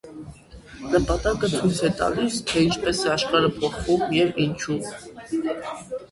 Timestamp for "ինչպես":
2.67-3.01